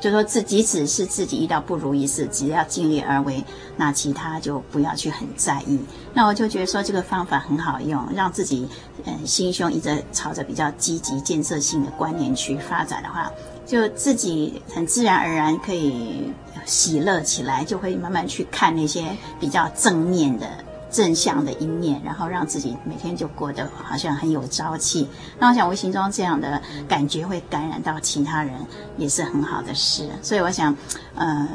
[0.00, 3.44] 就说自，即使是自己遇到不如意事，只要尽力而为，
[3.76, 5.78] 那其他就不要去很在意。
[6.12, 8.68] 那我就觉得说这个方法很好用，让自己
[9.04, 13.30] 嗯心胸一直朝着比较积极建设性的观念去发展的话，
[13.66, 16.32] 就自己很自然而然可以
[16.64, 19.04] 喜乐起来，就会慢慢去看那些
[19.40, 20.46] 比较正面的。
[20.92, 25.08] 正向的一面，然后让自己每天就过得好像很有朝气。
[25.38, 28.52] 那我想，无形中这样的感觉会感染到其他人，
[28.98, 30.06] 也是很好的事。
[30.20, 30.76] 所以我想，
[31.14, 31.48] 呃，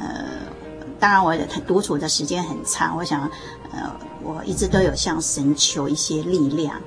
[0.99, 3.29] 当然我独处的时间很长，我想，
[3.71, 6.81] 呃，我一直都有向神求一些力量。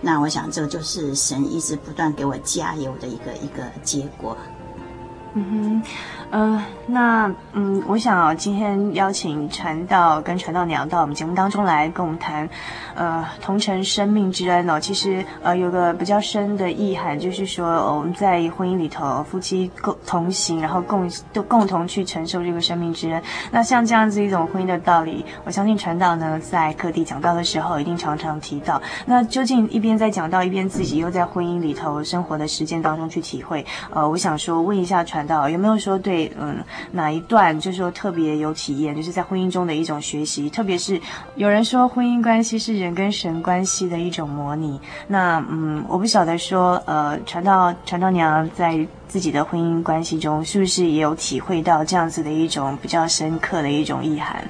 [0.00, 4.36] 那我想，这就是神一直不断给我加油的一个一个结果。
[5.34, 5.82] 嗯哼。
[6.32, 12.48] 呃，那嗯，我想，今天邀请传道跟传道娘到我们节目当中来跟我们谈，
[12.94, 14.80] 呃，同承生命之恩哦。
[14.80, 23.22] 其实呃，有个比较深的意涵，就是说，我们在婚姻里头，夫妻共同行，然后共都共同去承受这个生命之恩。
[23.50, 28.80] 那像这样子一种婚姻的道理，我相信传道呢，在各地讲道的时候，一定常常提到。
[29.04, 36.21] 那究竟一边在讲道，一边自己又在婚姻里头生活的实践当中去体会，呃，我想说，问一下传道，有没有说对？
[36.38, 41.00] 嗯，哪一段就是说特别有体验，就是在婚姻中的一种学习，特别是
[41.36, 44.80] 有人说婚姻关系是人跟神关系的一种模拟。
[45.06, 54.44] 那嗯，我不晓得说，呃，传道传道娘在自己的婚姻关系中，是不是也有体会到这样子的一种比较深刻的一种意涵？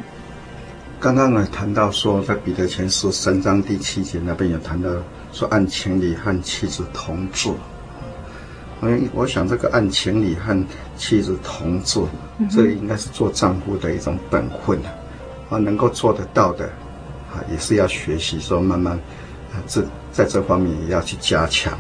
[1.01, 4.89] 刚刚呢谈到说，在彼得前书三章第七节那边有谈到
[5.33, 7.57] 说，按情理和妻子同住。
[8.85, 10.61] 嗯，我想这个按情理和
[10.97, 12.09] 妻子同住，
[12.51, 14.77] 这应该是做丈夫的一种本分
[15.49, 16.65] 啊，能够做得到的，
[17.33, 18.95] 啊，也是要学习说慢慢，
[19.53, 21.79] 啊，这在这方面也要去加强，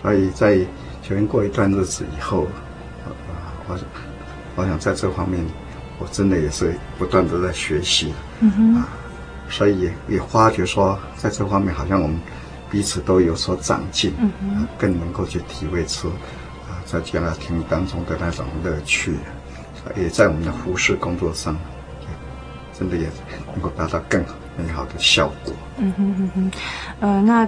[0.00, 0.56] 所以在
[1.02, 2.44] 前面过一段日子以后，
[3.04, 3.12] 啊，
[3.68, 3.78] 我
[4.56, 5.44] 我想在这方面，
[5.98, 8.88] 我真的也是不断的在学习，嗯哼啊，
[9.50, 12.18] 所以也也发觉说，在这方面好像我们。
[12.72, 16.08] 彼此都有所长进，嗯哼，更能够去体会出
[16.66, 19.18] 啊，在家庭当中的那种乐趣，
[19.94, 21.54] 也在我们的服饰工作上，
[22.72, 23.10] 真的也
[23.52, 24.24] 能够达到更
[24.56, 25.52] 美好的效果。
[25.76, 26.50] 嗯哼哼哼，
[27.00, 27.46] 呃，那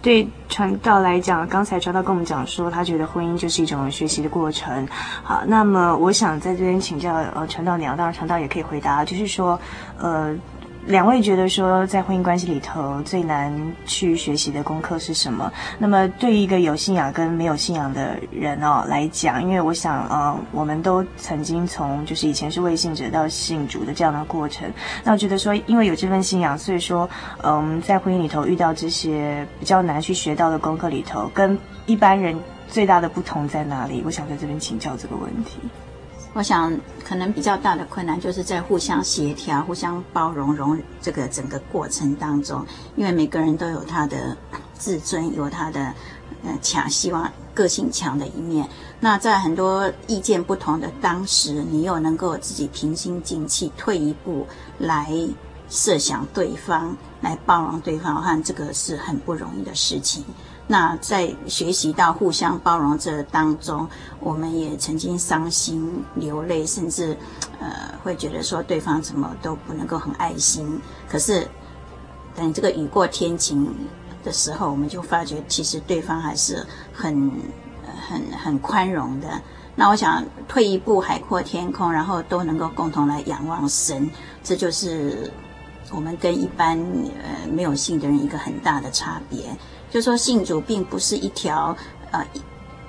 [0.00, 4.88] 对传道来讲，刚才传道跟我们讲说，他觉得婚姻就是一种学习的过程。
[5.22, 9.60] 好，那么我想在这边请教呃传道娘，当然传道也可以回答，就是说
[9.98, 10.34] 呃。
[10.86, 13.52] 两位觉得说，在婚姻关系里头最难
[13.86, 15.50] 去学习的功课是什么？
[15.78, 24.68] 那么，对于一个有信仰跟没有信仰的人哦来讲，因为我想，呃，我们都曾经从就是以前是未信者到信主的这样的过程。
[25.04, 27.08] 那我觉得说，因为有这份信仰，所以说，
[27.44, 32.36] 嗯，在婚姻里头遇到这些比较难去学到的功课里头，跟一般人
[32.68, 34.02] 最大的不同在哪里？
[34.04, 35.60] 我想在这边请教这个问题。
[36.34, 36.72] 我想，
[37.04, 42.64] 可能比较大的困难就是在互相协调、互相包容、容这个整个过程当中，
[42.96, 44.34] 因为每个人都有他的
[44.72, 45.92] 自尊，有他的
[46.42, 48.66] 呃强，希望个性强的一面。
[48.98, 54.46] 那在很多意见不同的当时，你又能够自己平心静气退一步
[54.78, 55.12] 来
[55.68, 60.24] 设想对方，来包容对方，我看这个是很不容易的事情。
[60.68, 63.86] 那在学习到互相包容这当中，
[64.20, 67.16] 我们也曾经伤心流泪，甚至
[67.60, 70.80] 呃会觉得说对方怎么都不能够很爱心。
[71.08, 71.46] 可是
[72.34, 73.68] 等这个雨过天晴
[74.24, 77.30] 的时候，我们就发觉其实对方还是很
[78.08, 79.28] 很很宽容的。
[79.74, 84.08] 那我想退一步海阔天空，然后都能够共同来仰望神，
[84.42, 85.30] 这就是
[85.90, 89.40] 我们跟一般呃没有信的人一个很大的差别。
[89.92, 91.76] 就说信主并不是一条，
[92.10, 92.26] 呃，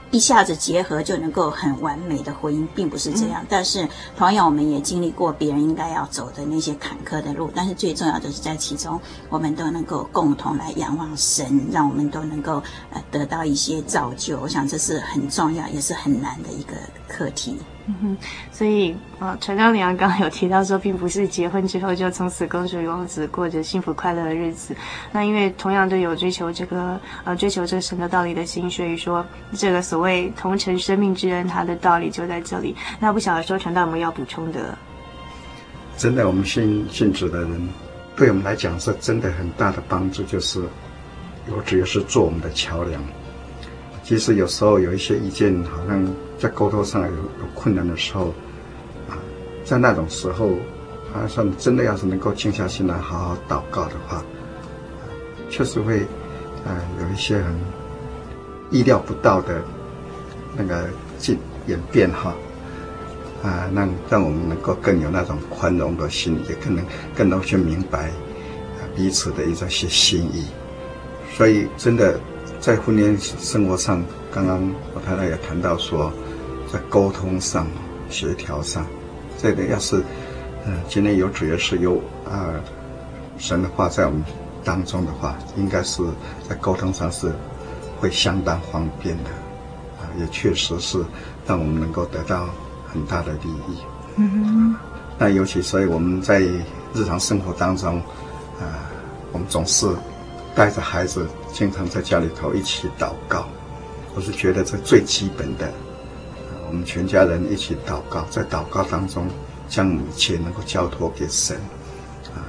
[0.10, 3.42] 一下子结合就能够很完美的婚姻，并不是这样。
[3.42, 7.52] 嗯、但是同样，我们也经历过别人应该要走的那些坎坷的路。
[7.54, 14.40] 但是最重要的是在其中，我们都能够共同来仰望神，让我们都能够呃得到一些造就。
[14.40, 16.74] 我想这是很重要，也是很难的一个
[17.08, 17.58] 课题。
[18.02, 18.18] 哼，
[18.52, 24.74] 所以啊，传道娘刚刚有提到说，并不是结婚之后就从此公主与王子过着幸福快乐的日子。
[25.12, 32.76] 那因为同样都有追求这个呃追求这个神的道理的心，所以说这个所谓同承生命之恩，它的道理就在这里。
[33.00, 34.78] 那不晓得说传道有没有要补充的？
[35.98, 37.70] 真的，我们信信主的人，
[38.16, 40.62] 对我们来讲是真的很大的帮助，就是
[41.50, 43.02] 有主要是做我们的桥梁。
[44.04, 46.06] 其实有时候有一些意见，好像
[46.44, 48.34] 在沟通上有有困难的时候，
[49.08, 49.16] 啊，
[49.64, 50.50] 在那种时候，
[51.14, 54.22] 啊，算真的要是能够静下心来好好祷告的话，
[55.50, 56.02] 确实会，
[56.66, 57.56] 啊，有一些很
[58.72, 59.62] 意料不到的
[60.58, 62.36] 那个进演变哈，
[63.42, 66.86] 啊，让让我们能够更有那种宽容的心，也更能
[67.16, 68.12] 更能去明白
[68.98, 70.48] 彼此的一些心意，
[71.32, 72.20] 所以真的。
[72.60, 76.14] 在婚姻生活上，刚刚我太太也谈到说，
[76.74, 77.68] 在沟通上、
[78.10, 78.84] 协调上，
[79.38, 80.04] 这个要是，
[80.66, 82.50] 嗯，今天有主要是有啊
[83.38, 84.24] 神的话在我们
[84.64, 86.02] 当中的话，应该是
[86.50, 87.32] 在沟通上是
[88.00, 89.30] 会相当方便的，
[90.00, 90.98] 啊，也确实是
[91.46, 92.50] 让我们能够得到
[92.92, 93.78] 很大的利益。
[94.16, 94.76] 嗯哼。
[95.20, 97.98] 那尤其所以我们在日常生活当中，
[98.60, 98.90] 啊，
[99.32, 99.88] 我们总是。
[100.56, 103.48] 带着孩子，经常在家里头一起祷告，
[104.14, 105.68] 我是觉得这最基本的。
[106.74, 109.28] 我们全家人一起祷告，在祷告当中
[109.70, 111.56] 将一切能够交托给神，
[112.34, 112.42] 啊，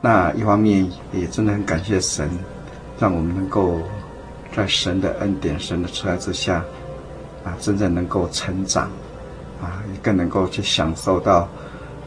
[0.00, 2.30] 那一方面也真的很感谢神，
[3.00, 3.80] 让我们能够
[4.54, 6.64] 在神的恩典、神的慈爱之下，
[7.44, 8.84] 啊，真正能够成长，
[9.60, 11.48] 啊，也更能够去享受到，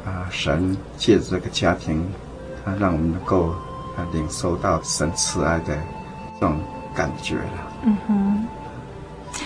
[0.06, 2.02] 啊，神借着这个家庭，
[2.64, 3.54] 啊，让我们能够。
[3.96, 5.78] 啊，领受到神慈爱的
[6.40, 6.60] 这种
[6.96, 7.72] 感觉了。
[7.84, 8.48] 嗯哼，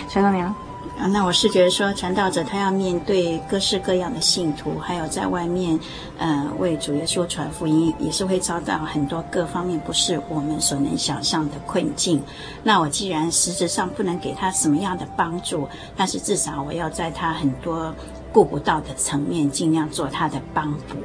[0.08, 0.54] 传道娘
[0.98, 5.78] 啊，那我是觉得说，传道者他要面对各式各样的信徒，还有在外面，
[6.18, 12.20] 呃，为主耶稣传福音，也是会遭到很多各方面不是我们所能想象的困境。
[12.64, 17.94] 那我既然实质上不能给他什么样的帮助，但是至少我要在他很多
[18.32, 20.96] 顾不到的层面，尽量做他的帮补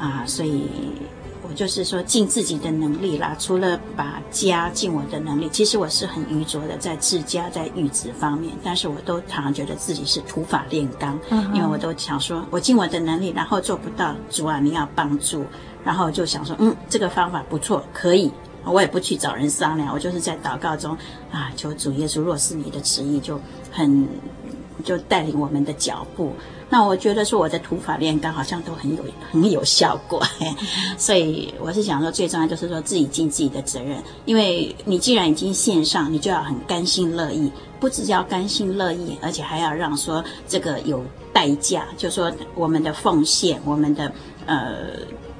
[0.00, 0.70] 啊，所以。
[1.56, 3.34] 就是说，尽自己的能力啦。
[3.40, 8.52] 除了把家尽我的能力，其实我是很愚拙的，在治家、在育子方面。
[8.62, 15.44] 但是我都常常觉得自己是土法炼钢，嗯、因为我都想说，我尽我的能力，然后做不到，主啊，你要帮助。
[15.82, 18.30] 然后就想说，嗯，这个方法不错，可以。
[18.64, 20.96] 我也不去找人商量，我就是在祷告中
[21.30, 23.40] 啊，求主耶稣，若是你的旨意，就
[23.70, 24.06] 很
[24.84, 26.32] 就带领我们的脚步。
[26.68, 30.22] 那我觉得说我的土法炼钢好像都很有很有效果，
[30.98, 44.12] 所以我是想说，最重要就是说自己尽自己的责任，因为你既然已经线上，你就要很甘心乐意，不只要甘心乐意，而且还要让说这个有代价，就说我们的奉献，我们的
[44.46, 44.76] 呃。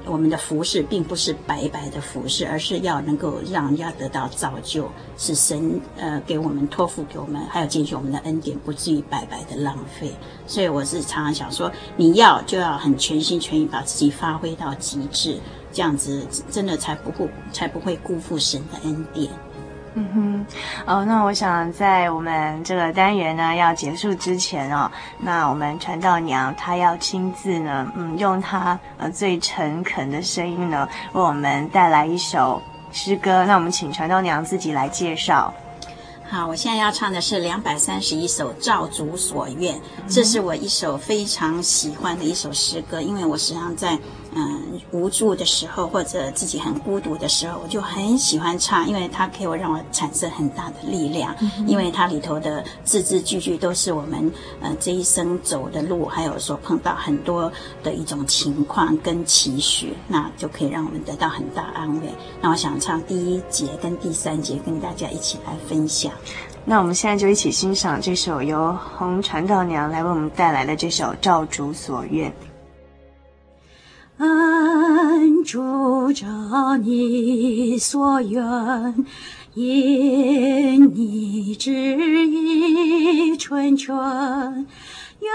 [0.07, 10.11] 我们的服饰并不是白白的服饰，而是要能够让人家得到造就，是神呃给我们托付给我们，还有进去我们的恩典，不至于白白的浪费。
[10.45, 15.39] 所以我是常常想说，你要就要很全心全意把自己发挥到极致，
[15.71, 19.29] 这样子真的才不顾才不会辜负神的恩典。
[19.99, 20.45] 嗯哼，
[20.85, 33.43] 哦，那我想在我们这个单元呢要结束之前哦，那我们传道娘她要亲自呢，嗯，用她呃最诚恳的声音呢，为我们带来一首诗歌。
[33.47, 35.51] 那我们请传道娘自己来介绍。
[36.29, 39.73] 好，我现在要唱的是两百三十一首《照主所愿》，
[40.07, 43.97] 这是我一首非常喜欢的一首诗歌，因为我时常在
[44.37, 51.35] 嗯无助的时候或者自己很孤独的时候，我就很喜欢唱，因为它可以让我产生很大的力量，
[51.65, 54.31] 因为它里头的字字句句都是我们
[54.61, 62.09] 呃这一生走的路，还有所碰到很多的一种情况跟期许，那就可以让我们得到很大安慰。
[62.39, 66.11] 那我想唱第一节跟第三节，跟大家一起来分享。
[66.63, 72.29] 那我们现在就一起欣赏这首由红传道娘来为我们带来的这首《照主所愿》。
[74.17, 79.05] 按主照你所愿，
[79.53, 83.95] 因你旨意成全，
[85.19, 85.29] 愿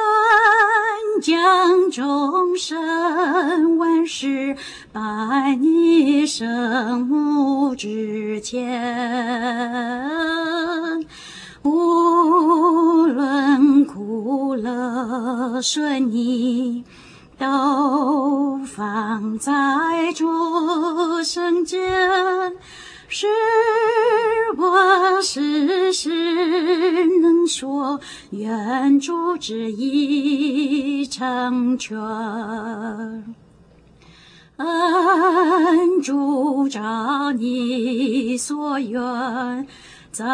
[1.22, 4.56] 将众生万事
[4.92, 8.68] 摆你圣母之前，
[11.62, 16.82] 无论苦乐顺逆，
[17.42, 19.52] 都放在
[20.14, 21.80] 主圣间，
[23.08, 23.26] 是
[24.56, 26.08] 我时时
[27.20, 27.98] 能说，
[28.30, 31.98] 愿主旨意成全。
[34.58, 39.66] 恩主照你所愿，
[40.12, 40.24] 在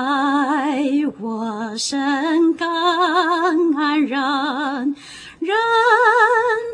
[1.20, 2.68] 我身感
[3.76, 4.94] 安然。
[5.38, 5.56] 任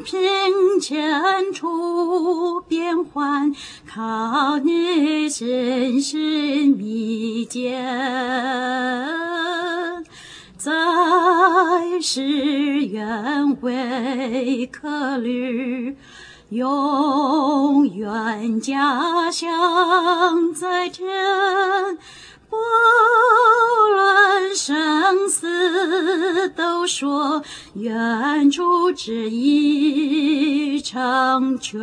[0.05, 3.55] 贫贱处变幻，
[3.87, 7.85] 靠你信心密坚，
[10.57, 10.73] 在
[12.01, 15.95] 世愿为客旅，
[16.49, 21.07] 永远家乡在天。
[22.49, 27.43] 不论生死，都说
[27.75, 31.81] 愿主旨意成全。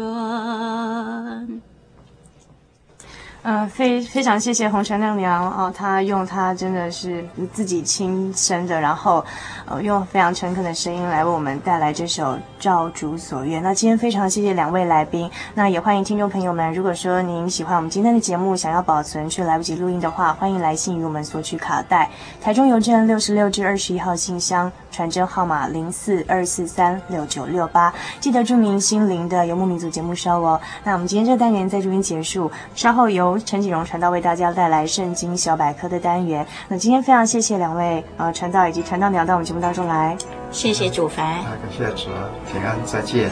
[3.43, 9.25] 呃，非非常谢谢红尘娘娘哦，她用她真的是自己亲身的，然后
[9.65, 13.59] 呃用非常诚恳的声音来为我们带来这首《照主所愿》。
[13.63, 22.07] 那今天非常谢谢两位来宾，那也欢迎听众朋友们，如果说您喜欢我们今天的节目，想要保存却来不及录音的话，欢迎来信与我们索取卡带。
[22.39, 27.91] 台中邮政六十六至二十一号信箱，传真号码零四二四三六九六八。
[28.19, 30.61] 记得注明心灵的游牧民族节目收哦。
[30.83, 36.45] 那我们今天这个单元在这边结束，稍后由陈景荣传道为大家带来圣经小百科的单元。
[36.67, 40.17] 那今天非常谢谢两位呃传道以及传道娘到我们节目当中来，
[40.51, 42.09] 谢谢主凡，感谢主，
[42.51, 43.29] 平安，再见。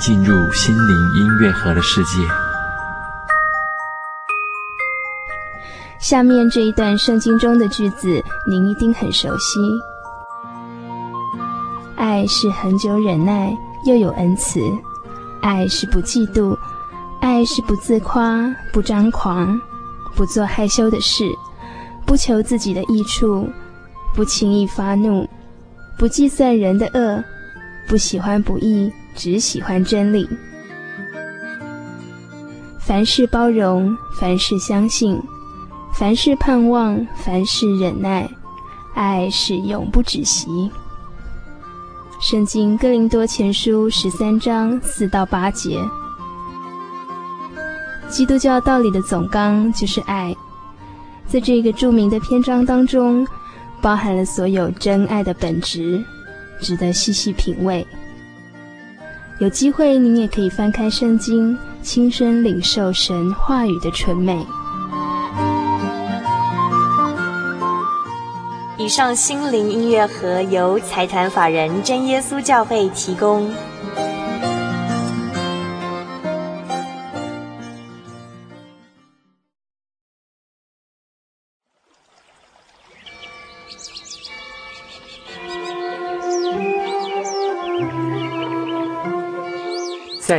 [0.00, 2.26] 进入心灵音乐盒的世界。
[5.98, 9.60] 下面这一段圣经中的句子，您一定很熟悉。
[11.96, 14.58] 爱是恒久忍耐，又有恩慈；
[15.42, 16.56] 爱是不嫉妒；
[17.20, 19.60] 爱是不自夸，不张狂，
[20.16, 21.24] 不做害羞的事，
[22.06, 23.46] 不求自己的益处，
[24.14, 25.28] 不轻易发怒，
[25.98, 27.22] 不计算人的恶，
[27.86, 28.90] 不喜欢不义。
[29.14, 30.28] 只喜欢真理，
[32.80, 35.20] 凡事包容，凡事相信，
[35.92, 38.28] 凡事盼望，凡事忍耐，
[38.94, 40.70] 爱是永不止息。
[42.20, 45.78] 圣经哥林多前书十三章四到八节，
[48.08, 50.34] 基督教道理的总纲就是爱，
[51.26, 53.26] 在这个著名的篇章当中，
[53.82, 56.04] 包含了所有真爱的本质，
[56.60, 57.86] 值得细细品味。
[59.40, 64.46] 有机会，您也可以翻开圣经，亲身领受神话语的纯美。
[68.76, 73.50] 以上心灵音乐盒由财团法人真耶稣教会提供。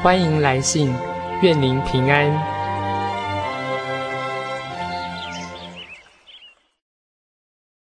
[0.00, 0.94] 欢迎来信，
[1.42, 2.57] 愿您平安。